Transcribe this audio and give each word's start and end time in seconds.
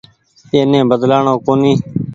اي 0.53 0.59
ني 0.71 0.79
بدلآڻو 0.91 1.33
ڪونيٚ۔ 1.45 1.79